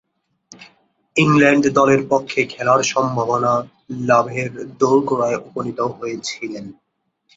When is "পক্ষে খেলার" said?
2.09-2.81